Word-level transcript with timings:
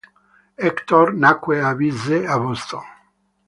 Hector 0.63 1.07
nacque 1.21 1.59
e 1.59 1.71
visse 1.79 2.17
a 2.25 2.35
Boston. 2.43 2.83